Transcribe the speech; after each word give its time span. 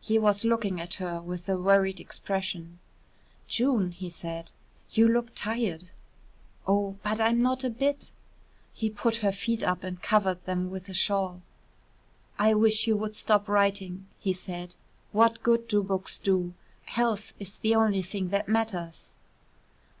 He 0.00 0.16
was 0.16 0.44
looking 0.44 0.80
at 0.80 0.94
her 1.02 1.20
with 1.20 1.48
a 1.48 1.60
worried 1.60 1.98
expression. 1.98 2.78
"June," 3.48 3.90
he 3.90 4.08
said, 4.08 4.52
"you 4.90 5.08
look 5.08 5.34
tired." 5.34 5.90
"Oh, 6.68 6.98
but 7.02 7.20
I'm 7.20 7.40
not 7.40 7.64
a 7.64 7.68
bit." 7.70 8.12
He 8.72 8.88
put 8.88 9.16
her 9.26 9.32
feet 9.32 9.64
up 9.64 9.82
and 9.82 10.00
covered 10.00 10.40
them 10.44 10.70
with 10.70 10.88
a 10.88 10.94
shawl. 10.94 11.42
"I 12.38 12.54
wish 12.54 12.86
you 12.86 12.96
would 12.96 13.16
stop 13.16 13.48
writing," 13.48 14.06
he 14.20 14.32
said. 14.32 14.76
"What 15.10 15.42
good 15.42 15.66
do 15.66 15.82
books 15.82 16.18
do? 16.18 16.54
Health 16.84 17.34
is 17.40 17.58
the 17.58 17.74
only 17.74 18.02
thing 18.02 18.28
that 18.28 18.48
matters." 18.48 19.14